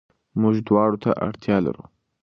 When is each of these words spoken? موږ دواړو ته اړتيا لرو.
موږ 0.41 0.55
دواړو 0.67 0.97
ته 1.03 1.09
اړتيا 1.27 1.57
لرو. 1.65 1.83